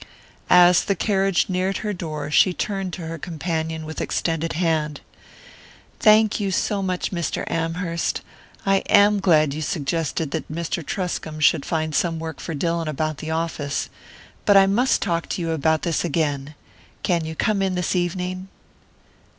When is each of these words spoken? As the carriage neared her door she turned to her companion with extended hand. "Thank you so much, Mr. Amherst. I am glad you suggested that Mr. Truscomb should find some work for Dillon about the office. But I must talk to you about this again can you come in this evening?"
As 0.49 0.85
the 0.85 0.95
carriage 0.95 1.47
neared 1.47 1.77
her 1.85 1.93
door 1.93 2.31
she 2.31 2.53
turned 2.53 2.91
to 2.93 3.05
her 3.05 3.19
companion 3.19 3.85
with 3.85 4.01
extended 4.01 4.53
hand. 4.53 5.01
"Thank 5.99 6.39
you 6.39 6.49
so 6.49 6.81
much, 6.81 7.11
Mr. 7.11 7.43
Amherst. 7.45 8.21
I 8.65 8.77
am 8.89 9.19
glad 9.19 9.53
you 9.53 9.61
suggested 9.61 10.31
that 10.31 10.51
Mr. 10.51 10.83
Truscomb 10.83 11.39
should 11.39 11.67
find 11.67 11.93
some 11.93 12.17
work 12.17 12.39
for 12.39 12.55
Dillon 12.55 12.87
about 12.87 13.17
the 13.17 13.29
office. 13.29 13.89
But 14.45 14.57
I 14.57 14.65
must 14.65 15.03
talk 15.03 15.29
to 15.29 15.39
you 15.43 15.51
about 15.51 15.83
this 15.83 16.03
again 16.03 16.55
can 17.03 17.23
you 17.23 17.35
come 17.35 17.61
in 17.61 17.75
this 17.75 17.95
evening?" 17.95 18.47